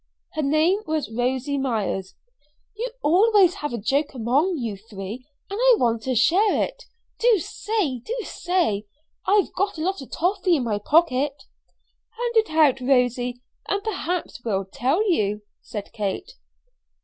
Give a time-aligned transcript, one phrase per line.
[0.33, 2.15] Her name was Rosy Myers.
[2.75, 6.85] "You always have a joke among you three, and I want to share it.
[7.19, 8.85] Do say do say!
[9.27, 11.43] I've got a lot of toffee in my pocket."
[12.17, 16.31] "Hand it out, Rosy, and perhaps we'll tell you," said Kate.